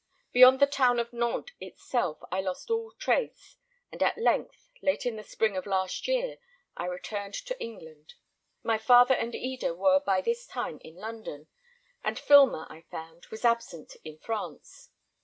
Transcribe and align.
Beyond 0.31 0.59
the 0.59 0.65
town 0.65 0.97
of 0.99 1.13
Nantes 1.13 1.53
itself 1.59 2.17
I 2.31 2.41
lost 2.41 2.71
all 2.71 2.91
trace, 2.93 3.57
and 3.91 4.01
at 4.01 4.17
length, 4.17 4.71
late 4.81 5.05
in 5.05 5.15
the 5.15 5.21
spring 5.23 5.55
of 5.55 5.67
last 5.67 6.07
year, 6.07 6.39
I 6.75 6.85
returned 6.85 7.35
to 7.35 7.61
England. 7.61 8.15
My 8.63 8.79
father 8.79 9.13
and 9.13 9.35
Eda 9.35 9.75
were 9.75 9.99
by 9.99 10.21
this 10.21 10.47
time 10.47 10.79
in 10.83 10.95
London; 10.95 11.49
and 12.03 12.17
Filmer, 12.17 12.65
I 12.67 12.81
found, 12.89 13.27
was 13.27 13.45
absent 13.45 13.95
in 14.03 14.17
France. 14.17 14.89